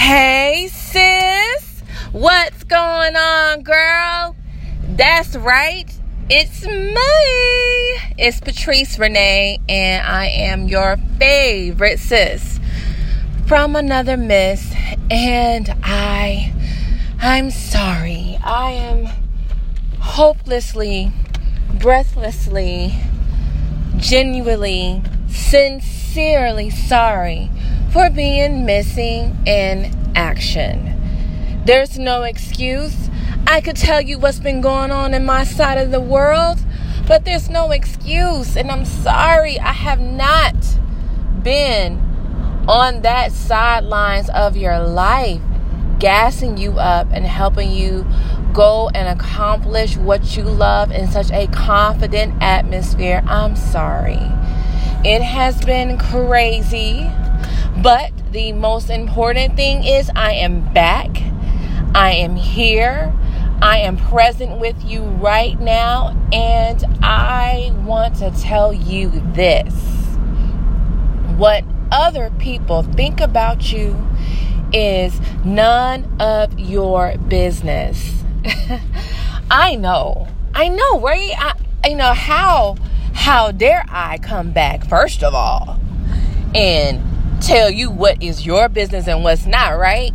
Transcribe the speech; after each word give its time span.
Hey, 0.00 0.68
sis. 0.72 1.82
What's 2.10 2.64
going 2.64 3.16
on, 3.16 3.62
girl? 3.62 4.34
That's 4.82 5.36
right. 5.36 5.92
It's 6.30 6.64
me. 6.64 8.14
It's 8.18 8.40
Patrice 8.40 8.98
Renee, 8.98 9.60
and 9.68 10.04
I 10.04 10.28
am 10.28 10.68
your 10.68 10.96
favorite 11.18 11.98
sis 12.00 12.58
from 13.46 13.76
another 13.76 14.16
miss. 14.16 14.74
And 15.10 15.68
I, 15.84 16.54
I'm 17.20 17.50
sorry. 17.50 18.38
I 18.42 18.70
am 18.70 19.06
hopelessly, 20.00 21.12
breathlessly, 21.74 22.94
genuinely, 23.98 25.02
sincerely 25.28 26.70
sorry 26.70 27.50
for 27.92 28.08
being 28.08 28.64
missing 28.64 29.36
in 29.46 29.92
action. 30.14 30.96
There's 31.64 31.98
no 31.98 32.22
excuse. 32.22 33.10
I 33.46 33.60
could 33.60 33.76
tell 33.76 34.00
you 34.00 34.18
what's 34.18 34.38
been 34.38 34.60
going 34.60 34.90
on 34.90 35.12
in 35.12 35.24
my 35.24 35.44
side 35.44 35.78
of 35.78 35.90
the 35.90 36.00
world, 36.00 36.58
but 37.06 37.24
there's 37.24 37.50
no 37.50 37.72
excuse. 37.72 38.56
And 38.56 38.70
I'm 38.70 38.84
sorry, 38.84 39.58
I 39.58 39.72
have 39.72 40.00
not 40.00 40.54
been 41.42 41.98
on 42.68 43.02
that 43.02 43.32
sidelines 43.32 44.30
of 44.30 44.56
your 44.56 44.78
life, 44.80 45.40
gassing 45.98 46.56
you 46.56 46.78
up 46.78 47.08
and 47.10 47.26
helping 47.26 47.72
you 47.72 48.06
go 48.52 48.88
and 48.94 49.08
accomplish 49.08 49.96
what 49.96 50.36
you 50.36 50.44
love 50.44 50.92
in 50.92 51.10
such 51.10 51.30
a 51.30 51.46
confident 51.48 52.40
atmosphere. 52.40 53.22
I'm 53.26 53.56
sorry. 53.56 54.20
It 55.04 55.22
has 55.22 55.60
been 55.64 55.98
crazy. 55.98 57.10
But 57.82 58.12
the 58.32 58.52
most 58.52 58.90
important 58.90 59.56
thing 59.56 59.84
is 59.84 60.10
I 60.14 60.32
am 60.32 60.72
back. 60.72 61.08
I 61.94 62.12
am 62.12 62.36
here. 62.36 63.12
I 63.62 63.78
am 63.78 63.96
present 63.96 64.58
with 64.58 64.84
you 64.84 65.02
right 65.02 65.58
now. 65.58 66.16
And 66.32 66.84
I 67.02 67.72
want 67.84 68.16
to 68.16 68.30
tell 68.32 68.72
you 68.72 69.10
this 69.34 69.74
what 71.36 71.64
other 71.90 72.30
people 72.38 72.82
think 72.82 73.20
about 73.20 73.72
you 73.72 73.96
is 74.72 75.18
none 75.44 76.04
of 76.20 76.58
your 76.58 77.16
business. 77.16 78.22
I 79.50 79.76
know. 79.76 80.28
I 80.54 80.68
know, 80.68 81.00
right? 81.00 81.32
I, 81.36 81.88
you 81.88 81.96
know 81.96 82.12
how 82.12 82.76
how 83.14 83.50
dare 83.50 83.84
I 83.88 84.18
come 84.18 84.52
back 84.52 84.86
first 84.86 85.24
of 85.24 85.34
all 85.34 85.80
and 86.54 87.09
tell 87.40 87.70
you 87.70 87.90
what 87.90 88.22
is 88.22 88.46
your 88.46 88.68
business 88.68 89.08
and 89.08 89.22
what's 89.24 89.46
not, 89.46 89.78
right? 89.78 90.12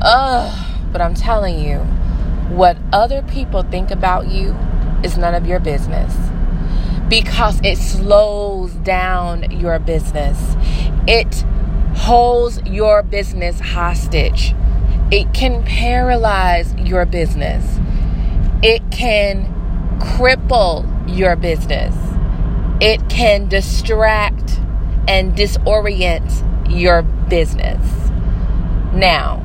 Ugh, 0.00 0.76
but 0.92 1.00
I'm 1.00 1.14
telling 1.14 1.58
you, 1.58 1.78
what 2.54 2.76
other 2.92 3.22
people 3.22 3.62
think 3.62 3.90
about 3.90 4.28
you 4.28 4.56
is 5.02 5.16
none 5.16 5.34
of 5.34 5.46
your 5.46 5.60
business 5.60 6.14
because 7.08 7.60
it 7.62 7.78
slows 7.78 8.72
down 8.74 9.50
your 9.50 9.78
business. 9.78 10.56
It 11.06 11.44
holds 11.96 12.60
your 12.62 13.02
business 13.02 13.60
hostage. 13.60 14.54
It 15.10 15.32
can 15.32 15.62
paralyze 15.64 16.74
your 16.74 17.06
business. 17.06 17.78
It 18.62 18.82
can 18.90 19.52
cripple 20.00 20.84
your 21.08 21.36
business. 21.36 21.94
It 22.80 23.08
can 23.08 23.48
distract 23.48 24.60
and 25.08 25.34
disorient 25.34 26.42
your 26.70 27.02
business. 27.02 27.80
Now, 28.92 29.42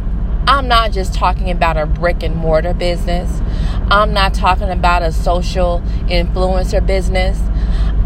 I'm 0.47 0.67
not 0.67 0.91
just 0.91 1.13
talking 1.13 1.51
about 1.51 1.77
a 1.77 1.85
brick 1.85 2.23
and 2.23 2.35
mortar 2.35 2.73
business. 2.73 3.41
I'm 3.89 4.13
not 4.13 4.33
talking 4.33 4.69
about 4.69 5.03
a 5.03 5.11
social 5.11 5.81
influencer 6.07 6.85
business. 6.85 7.39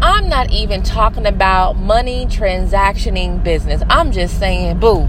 I'm 0.02 0.28
not 0.28 0.50
even 0.52 0.82
talking 0.82 1.26
about 1.26 1.76
money 1.76 2.26
transactioning 2.26 3.42
business. 3.42 3.82
I'm 3.88 4.12
just 4.12 4.38
saying, 4.38 4.78
boo, 4.78 5.04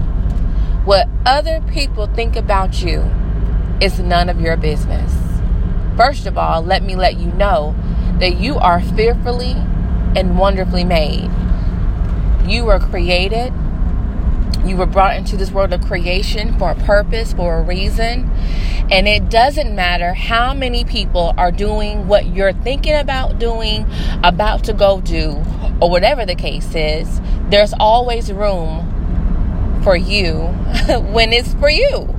what 0.84 1.08
other 1.26 1.60
people 1.70 2.06
think 2.06 2.36
about 2.36 2.82
you 2.82 3.04
is 3.80 4.00
none 4.00 4.28
of 4.28 4.40
your 4.40 4.56
business. 4.56 5.14
First 5.96 6.26
of 6.26 6.38
all, 6.38 6.62
let 6.62 6.82
me 6.82 6.96
let 6.96 7.18
you 7.18 7.26
know 7.32 7.74
that 8.20 8.38
you 8.38 8.56
are 8.56 8.80
fearfully 8.80 9.52
and 10.16 10.38
wonderfully 10.38 10.84
made. 10.84 11.30
You 12.48 12.64
were 12.64 12.78
created. 12.78 13.52
You 14.64 14.76
were 14.78 14.86
brought 14.86 15.16
into 15.16 15.36
this 15.36 15.50
world 15.50 15.74
of 15.74 15.84
creation 15.84 16.58
for 16.58 16.70
a 16.70 16.74
purpose, 16.74 17.34
for 17.34 17.58
a 17.58 17.62
reason. 17.62 18.30
And 18.90 19.06
it 19.06 19.28
doesn't 19.28 19.74
matter 19.74 20.14
how 20.14 20.54
many 20.54 20.84
people 20.84 21.34
are 21.36 21.52
doing 21.52 22.08
what 22.08 22.26
you're 22.26 22.54
thinking 22.54 22.94
about 22.94 23.38
doing, 23.38 23.86
about 24.24 24.64
to 24.64 24.72
go 24.72 25.02
do, 25.02 25.42
or 25.82 25.90
whatever 25.90 26.24
the 26.24 26.34
case 26.34 26.74
is, 26.74 27.20
there's 27.50 27.74
always 27.78 28.32
room 28.32 29.80
for 29.84 29.94
you 29.94 30.34
when 31.12 31.34
it's 31.34 31.52
for 31.54 31.68
you. 31.68 32.14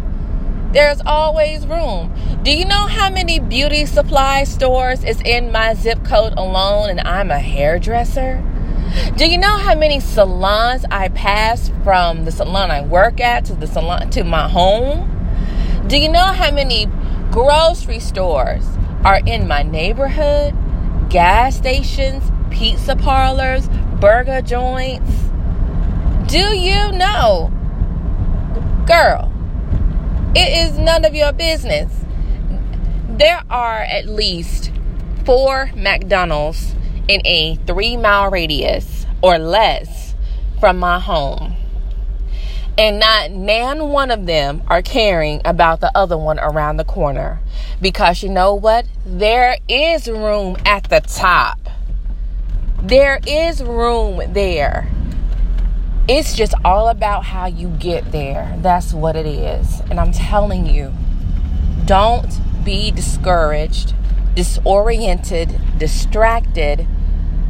There's 0.71 1.01
always 1.07 1.65
room. 1.65 2.13
Do 2.43 2.51
you 2.51 2.65
know 2.65 2.85
how 2.85 3.09
many 3.09 3.39
beauty 3.39 3.87
supply 3.87 4.43
stores 4.43 5.03
is 5.03 5.19
in 5.21 5.51
my 5.51 5.73
zip 5.73 6.05
code 6.05 6.33
alone 6.37 6.91
and 6.91 6.99
I'm 7.01 7.31
a 7.31 7.39
hairdresser? 7.39 8.43
Do 9.15 9.27
you 9.29 9.37
know 9.37 9.57
how 9.57 9.75
many 9.75 9.99
salons 9.99 10.85
I 10.89 11.09
pass 11.09 11.71
from 11.83 12.25
the 12.25 12.31
salon 12.31 12.71
I 12.71 12.81
work 12.81 13.19
at 13.19 13.45
to 13.45 13.53
the 13.53 13.67
salon 13.67 14.09
to 14.11 14.23
my 14.23 14.47
home? 14.47 15.15
Do 15.87 15.97
you 15.97 16.09
know 16.09 16.27
how 16.27 16.51
many 16.51 16.87
grocery 17.31 17.99
stores 17.99 18.65
are 19.03 19.19
in 19.25 19.47
my 19.47 19.63
neighborhood? 19.63 20.55
Gas 21.09 21.57
stations, 21.57 22.23
pizza 22.49 22.95
parlors, 22.95 23.67
burger 23.99 24.41
joints? 24.41 25.11
Do 26.27 26.55
you 26.55 26.91
know? 26.91 27.51
Girl, 28.87 29.31
it 30.35 30.69
is 30.69 30.77
none 30.77 31.05
of 31.05 31.13
your 31.13 31.33
business. 31.33 31.91
There 33.07 33.43
are 33.49 33.81
at 33.81 34.07
least 34.07 34.71
four 35.25 35.71
McDonald's 35.75 36.75
in 37.09 37.25
a 37.25 37.55
three 37.65 37.97
mile 37.97 38.29
radius 38.29 39.07
or 39.23 39.39
less 39.39 40.13
from 40.59 40.77
my 40.77 40.99
home. 40.99 41.55
And 42.77 42.99
not 42.99 43.31
nan 43.31 43.89
one 43.89 44.11
of 44.11 44.27
them 44.27 44.61
are 44.67 44.83
caring 44.83 45.41
about 45.43 45.81
the 45.81 45.91
other 45.97 46.17
one 46.17 46.39
around 46.39 46.77
the 46.77 46.85
corner. 46.85 47.41
Because 47.81 48.21
you 48.21 48.29
know 48.29 48.53
what? 48.53 48.85
There 49.05 49.57
is 49.67 50.07
room 50.07 50.55
at 50.65 50.83
the 50.85 51.01
top. 51.01 51.57
There 52.81 53.19
is 53.27 53.61
room 53.63 54.21
there. 54.31 54.87
It's 56.07 56.35
just 56.35 56.53
all 56.63 56.89
about 56.89 57.25
how 57.25 57.47
you 57.47 57.69
get 57.69 58.11
there. 58.11 58.55
That's 58.61 58.93
what 58.93 59.15
it 59.15 59.25
is. 59.25 59.81
And 59.89 59.99
I'm 59.99 60.11
telling 60.11 60.67
you, 60.67 60.93
don't 61.85 62.39
be 62.63 62.91
discouraged, 62.91 63.95
disoriented, 64.35 65.59
distracted 65.79 66.87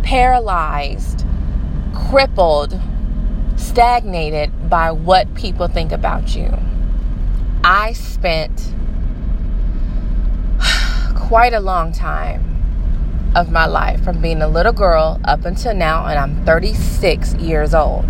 paralyzed, 0.10 1.24
crippled, 1.94 2.82
stagnated 3.58 4.68
by 4.68 4.90
what 4.90 5.32
people 5.36 5.68
think 5.68 5.92
about 5.92 6.36
you. 6.36 6.52
I 7.64 7.94
spent 7.94 8.74
quite 11.16 11.54
a 11.54 11.60
long 11.60 11.92
time 11.92 12.44
of 13.36 13.52
my 13.52 13.68
life 13.68 14.04
from 14.04 14.20
being 14.20 14.42
a 14.42 14.48
little 14.48 14.74
girl 14.74 15.22
up 15.26 15.46
until 15.46 15.76
now, 15.76 16.08
and 16.08 16.18
I'm 16.18 16.44
36 16.44 17.36
years 17.36 17.76
old. 17.76 18.06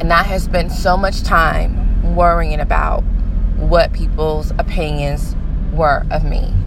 And 0.00 0.10
I 0.10 0.22
have 0.22 0.40
spent 0.40 0.72
so 0.72 0.96
much 0.96 1.22
time 1.22 2.16
worrying 2.16 2.60
about 2.60 3.02
what 3.58 3.92
people's 3.92 4.52
opinions 4.52 5.36
were 5.74 6.06
of 6.10 6.24
me. 6.24 6.63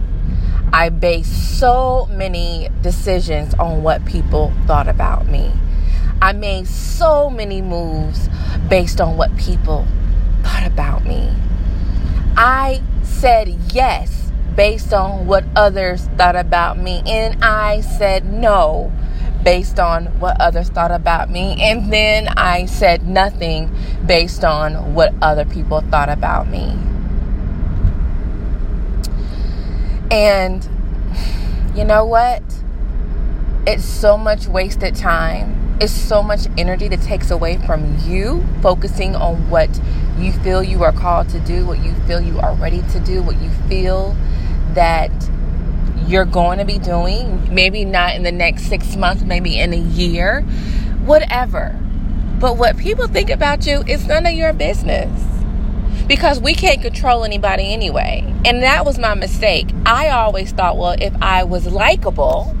I 0.72 0.90
based 0.90 1.58
so 1.58 2.06
many 2.10 2.68
decisions 2.82 3.54
on 3.54 3.82
what 3.82 4.04
people 4.04 4.52
thought 4.66 4.88
about 4.88 5.26
me. 5.26 5.52
I 6.20 6.32
made 6.32 6.66
so 6.66 7.30
many 7.30 7.62
moves 7.62 8.28
based 8.68 9.00
on 9.00 9.16
what 9.16 9.36
people 9.36 9.86
thought 10.42 10.66
about 10.66 11.04
me. 11.04 11.32
I 12.36 12.82
said 13.02 13.48
yes 13.72 14.30
based 14.54 14.92
on 14.92 15.26
what 15.26 15.44
others 15.54 16.08
thought 16.16 16.36
about 16.36 16.78
me, 16.78 17.02
and 17.06 17.42
I 17.42 17.80
said 17.80 18.24
no 18.24 18.92
based 19.44 19.78
on 19.78 20.06
what 20.18 20.40
others 20.40 20.68
thought 20.68 20.90
about 20.90 21.30
me, 21.30 21.56
and 21.60 21.92
then 21.92 22.28
I 22.36 22.66
said 22.66 23.06
nothing 23.06 23.74
based 24.04 24.44
on 24.44 24.94
what 24.94 25.14
other 25.22 25.44
people 25.44 25.80
thought 25.80 26.08
about 26.08 26.48
me. 26.48 26.76
And 30.10 30.66
you 31.76 31.84
know 31.84 32.04
what? 32.04 32.42
It's 33.66 33.84
so 33.84 34.16
much 34.16 34.46
wasted 34.46 34.94
time. 34.96 35.76
it's 35.80 35.92
so 35.92 36.22
much 36.22 36.46
energy 36.56 36.88
that 36.88 37.00
takes 37.02 37.30
away 37.30 37.56
from 37.58 37.96
you 38.00 38.44
focusing 38.62 39.14
on 39.14 39.48
what 39.48 39.70
you 40.18 40.32
feel 40.32 40.60
you 40.62 40.82
are 40.82 40.92
called 40.92 41.28
to 41.28 41.38
do, 41.40 41.64
what 41.64 41.78
you 41.84 41.92
feel 42.06 42.20
you 42.20 42.38
are 42.40 42.52
ready 42.54 42.82
to 42.90 42.98
do, 43.00 43.22
what 43.22 43.40
you 43.40 43.48
feel 43.68 44.16
that 44.74 45.10
you're 46.06 46.24
going 46.24 46.58
to 46.58 46.64
be 46.64 46.78
doing. 46.78 47.54
Maybe 47.54 47.84
not 47.84 48.16
in 48.16 48.24
the 48.24 48.32
next 48.32 48.64
six 48.64 48.96
months, 48.96 49.22
maybe 49.22 49.58
in 49.58 49.72
a 49.72 49.76
year, 49.76 50.42
whatever. 51.04 51.78
But 52.40 52.56
what 52.56 52.76
people 52.76 53.06
think 53.06 53.30
about 53.30 53.66
you 53.66 53.82
is 53.86 54.06
none 54.06 54.26
of 54.26 54.32
your 54.32 54.52
business 54.52 55.37
because 56.08 56.40
we 56.40 56.54
can't 56.54 56.80
control 56.82 57.24
anybody 57.24 57.72
anyway. 57.72 58.24
And 58.44 58.62
that 58.62 58.84
was 58.84 58.98
my 58.98 59.14
mistake. 59.14 59.68
I 59.84 60.08
always 60.08 60.50
thought, 60.52 60.76
well, 60.78 60.96
if 60.98 61.14
I 61.22 61.44
was 61.44 61.66
likable, 61.66 62.56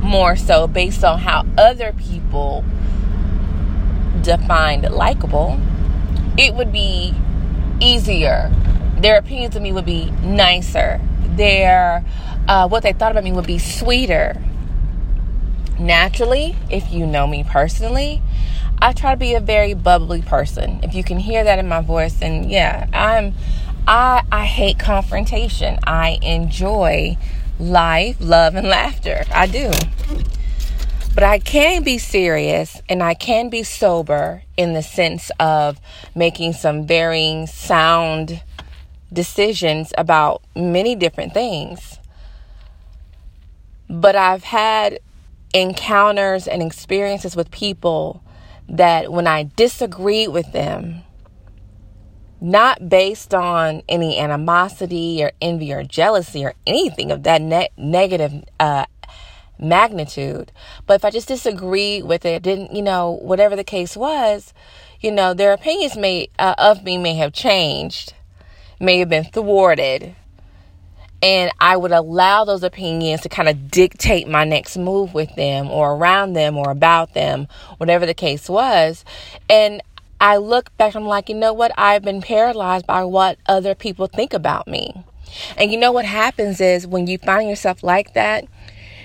more 0.00 0.36
so 0.36 0.66
based 0.66 1.02
on 1.02 1.18
how 1.18 1.46
other 1.56 1.94
people 1.94 2.64
defined 4.20 4.82
likable, 4.90 5.58
it 6.36 6.54
would 6.54 6.70
be 6.72 7.14
easier. 7.80 8.52
Their 8.98 9.18
opinions 9.18 9.56
of 9.56 9.62
me 9.62 9.72
would 9.72 9.86
be 9.86 10.10
nicer. 10.22 11.00
Their 11.36 12.04
uh, 12.46 12.68
what 12.68 12.82
they 12.82 12.92
thought 12.92 13.10
about 13.10 13.24
me 13.24 13.32
would 13.32 13.46
be 13.46 13.58
sweeter. 13.58 14.40
Naturally, 15.78 16.56
if 16.70 16.92
you 16.92 17.06
know 17.06 17.26
me 17.26 17.44
personally, 17.44 18.22
I 18.80 18.92
try 18.92 19.12
to 19.12 19.16
be 19.16 19.34
a 19.34 19.40
very 19.40 19.74
bubbly 19.74 20.22
person. 20.22 20.80
If 20.82 20.94
you 20.94 21.02
can 21.02 21.18
hear 21.18 21.42
that 21.44 21.58
in 21.58 21.68
my 21.68 21.80
voice, 21.80 22.14
then 22.14 22.48
yeah, 22.48 22.88
I'm. 22.92 23.34
I 23.86 24.22
I 24.30 24.46
hate 24.46 24.78
confrontation. 24.78 25.78
I 25.84 26.18
enjoy 26.22 27.16
life, 27.58 28.16
love, 28.20 28.54
and 28.54 28.68
laughter. 28.68 29.24
I 29.32 29.46
do. 29.46 29.70
But 31.14 31.22
I 31.22 31.38
can 31.38 31.84
be 31.84 31.98
serious 31.98 32.82
and 32.88 33.02
I 33.02 33.14
can 33.14 33.48
be 33.48 33.62
sober 33.62 34.42
in 34.56 34.72
the 34.72 34.82
sense 34.82 35.30
of 35.38 35.80
making 36.14 36.54
some 36.54 36.86
varying 36.86 37.46
sound 37.46 38.42
decisions 39.12 39.92
about 39.96 40.42
many 40.56 40.96
different 40.96 41.32
things. 41.32 42.00
But 43.88 44.16
I've 44.16 44.42
had 44.42 44.98
encounters 45.54 46.46
and 46.46 46.62
experiences 46.62 47.36
with 47.36 47.50
people 47.50 48.22
that 48.68 49.12
when 49.12 49.26
I 49.26 49.50
disagree 49.56 50.26
with 50.28 50.52
them, 50.52 51.02
not 52.40 52.88
based 52.88 53.32
on 53.32 53.82
any 53.88 54.18
animosity 54.18 55.22
or 55.22 55.32
envy 55.40 55.72
or 55.72 55.82
jealousy 55.82 56.44
or 56.44 56.54
anything 56.66 57.10
of 57.10 57.22
that 57.22 57.40
ne- 57.40 57.70
negative 57.78 58.44
uh, 58.60 58.84
magnitude. 59.58 60.52
But 60.86 60.94
if 60.94 61.04
I 61.04 61.10
just 61.10 61.28
disagree 61.28 62.02
with 62.02 62.26
it, 62.26 62.42
didn't, 62.42 62.74
you 62.74 62.82
know, 62.82 63.12
whatever 63.22 63.56
the 63.56 63.64
case 63.64 63.96
was, 63.96 64.52
you 65.00 65.10
know, 65.10 65.32
their 65.32 65.52
opinions 65.52 65.96
may, 65.96 66.28
uh, 66.38 66.54
of 66.58 66.84
me 66.84 66.98
may 66.98 67.14
have 67.14 67.32
changed, 67.32 68.12
may 68.80 68.98
have 68.98 69.08
been 69.08 69.24
thwarted. 69.24 70.14
And 71.24 71.50
I 71.58 71.78
would 71.78 71.90
allow 71.90 72.44
those 72.44 72.62
opinions 72.62 73.22
to 73.22 73.30
kind 73.30 73.48
of 73.48 73.70
dictate 73.70 74.28
my 74.28 74.44
next 74.44 74.76
move 74.76 75.14
with 75.14 75.34
them 75.36 75.70
or 75.70 75.94
around 75.94 76.34
them 76.34 76.58
or 76.58 76.70
about 76.70 77.14
them, 77.14 77.48
whatever 77.78 78.04
the 78.04 78.12
case 78.12 78.46
was. 78.46 79.06
And 79.48 79.82
I 80.20 80.36
look 80.36 80.76
back, 80.76 80.94
I'm 80.94 81.06
like, 81.06 81.30
you 81.30 81.34
know 81.34 81.54
what? 81.54 81.72
I've 81.78 82.02
been 82.02 82.20
paralyzed 82.20 82.86
by 82.86 83.04
what 83.04 83.38
other 83.46 83.74
people 83.74 84.06
think 84.06 84.34
about 84.34 84.68
me. 84.68 85.02
And 85.56 85.72
you 85.72 85.78
know 85.78 85.92
what 85.92 86.04
happens 86.04 86.60
is 86.60 86.86
when 86.86 87.06
you 87.06 87.16
find 87.16 87.48
yourself 87.48 87.82
like 87.82 88.12
that, 88.12 88.44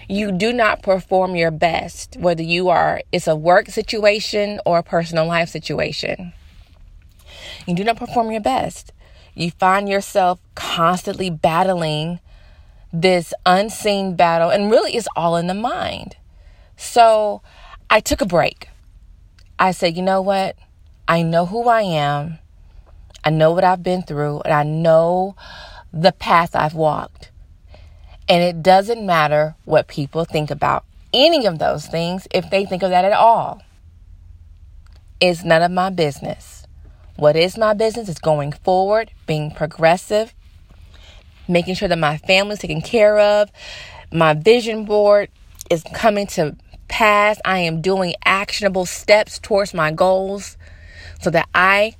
you 0.09 0.33
do 0.33 0.51
not 0.51 0.81
perform 0.81 1.37
your 1.37 1.51
best, 1.51 2.17
whether 2.19 2.43
you 2.43 2.67
are, 2.67 3.01
it's 3.13 3.27
a 3.27 3.35
work 3.35 3.69
situation 3.69 4.59
or 4.65 4.79
a 4.79 4.83
personal 4.83 5.25
life 5.25 5.47
situation. 5.47 6.33
You 7.65 7.75
do 7.75 7.85
not 7.85 7.95
perform 7.95 8.29
your 8.29 8.41
best. 8.41 8.91
You 9.35 9.51
find 9.51 9.87
yourself 9.87 10.39
constantly 10.55 11.29
battling 11.29 12.19
this 12.91 13.33
unseen 13.45 14.15
battle, 14.15 14.49
and 14.49 14.71
really 14.71 14.95
it's 14.95 15.07
all 15.15 15.37
in 15.37 15.47
the 15.47 15.53
mind. 15.53 16.15
So 16.75 17.41
I 17.89 17.99
took 17.99 18.21
a 18.21 18.25
break. 18.25 18.69
I 19.57 19.71
said, 19.71 19.95
you 19.95 20.03
know 20.03 20.21
what? 20.21 20.55
I 21.07 21.21
know 21.21 21.45
who 21.45 21.67
I 21.67 21.81
am. 21.81 22.39
I 23.23 23.29
know 23.29 23.51
what 23.51 23.63
I've 23.63 23.83
been 23.83 24.03
through, 24.03 24.41
and 24.41 24.53
I 24.53 24.63
know 24.63 25.35
the 25.91 26.11
path 26.11 26.55
I've 26.55 26.75
walked. 26.75 27.31
And 28.27 28.43
it 28.43 28.61
doesn't 28.61 29.05
matter 29.05 29.55
what 29.65 29.87
people 29.87 30.23
think 30.23 30.51
about 30.51 30.85
any 31.13 31.45
of 31.45 31.59
those 31.59 31.87
things 31.87 32.27
if 32.31 32.49
they 32.49 32.65
think 32.65 32.83
of 32.83 32.91
that 32.91 33.05
at 33.05 33.13
all. 33.13 33.61
It's 35.19 35.43
none 35.43 35.63
of 35.63 35.71
my 35.71 35.89
business. 35.89 36.58
What 37.19 37.35
is 37.35 37.57
my 37.57 37.73
business 37.73 38.07
is 38.07 38.17
going 38.17 38.53
forward, 38.53 39.11
being 39.27 39.51
progressive, 39.51 40.33
making 41.49 41.75
sure 41.75 41.89
that 41.89 41.99
my 41.99 42.15
family's 42.15 42.59
taken 42.59 42.81
care 42.81 43.19
of, 43.19 43.51
my 44.09 44.33
vision 44.33 44.85
board 44.85 45.27
is 45.69 45.83
coming 45.93 46.27
to 46.27 46.55
pass. 46.87 47.37
I 47.43 47.59
am 47.59 47.81
doing 47.81 48.13
actionable 48.23 48.85
steps 48.85 49.37
towards 49.37 49.73
my 49.73 49.91
goals 49.91 50.55
so 51.21 51.29
that 51.31 51.49
I 51.53 51.97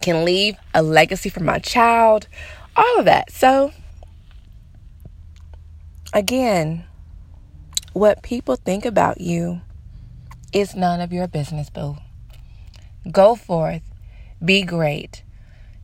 can 0.00 0.24
leave 0.24 0.54
a 0.74 0.80
legacy 0.80 1.28
for 1.28 1.42
my 1.42 1.58
child, 1.58 2.28
all 2.76 3.00
of 3.00 3.06
that. 3.06 3.32
So, 3.32 3.72
again, 6.12 6.84
what 7.94 8.22
people 8.22 8.54
think 8.54 8.84
about 8.84 9.20
you 9.20 9.60
is 10.52 10.76
none 10.76 11.00
of 11.00 11.12
your 11.12 11.26
business, 11.26 11.68
boo. 11.68 11.96
Go 13.10 13.34
forth, 13.34 13.82
be 14.44 14.62
great, 14.62 15.22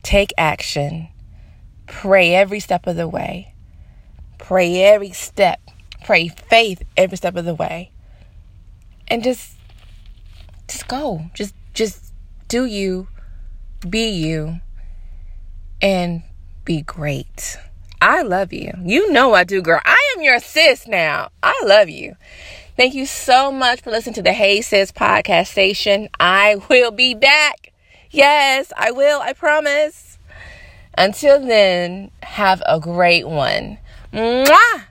take 0.03 0.33
action, 0.37 1.09
pray 1.85 2.33
every 2.33 2.59
step 2.59 2.87
of 2.87 2.95
the 2.95 3.07
way, 3.07 3.53
pray 4.37 4.83
every 4.83 5.11
step, 5.11 5.59
pray 6.03 6.27
faith 6.27 6.83
every 6.95 7.17
step 7.17 7.35
of 7.35 7.45
the 7.45 7.55
way, 7.55 7.91
and 9.07 9.23
just, 9.23 9.53
just 10.67 10.87
go, 10.87 11.25
just, 11.33 11.53
just 11.73 12.13
do 12.47 12.65
you, 12.65 13.07
be 13.87 14.09
you, 14.09 14.59
and 15.81 16.23
be 16.65 16.81
great. 16.81 17.57
I 18.01 18.21
love 18.21 18.53
you. 18.53 18.73
You 18.83 19.11
know 19.11 19.33
I 19.33 19.43
do, 19.43 19.61
girl. 19.61 19.81
I 19.83 20.13
am 20.15 20.23
your 20.23 20.39
sis 20.39 20.87
now. 20.87 21.29
I 21.41 21.59
love 21.65 21.89
you. 21.89 22.15
Thank 22.75 22.93
you 22.93 23.07
so 23.07 23.51
much 23.51 23.81
for 23.81 23.89
listening 23.89 24.13
to 24.15 24.21
the 24.21 24.33
Hey 24.33 24.61
Sis 24.61 24.91
podcast 24.91 25.47
station. 25.47 26.09
I 26.19 26.57
will 26.69 26.91
be 26.91 27.15
back. 27.15 27.73
Yes, 28.11 28.71
I 28.77 28.91
will. 28.91 29.21
I 29.21 29.33
promise. 29.33 30.17
Until 30.97 31.39
then, 31.45 32.11
have 32.23 32.63
a 32.65 32.79
great 32.79 33.27
one. 33.27 33.77
Mwah! 34.11 34.86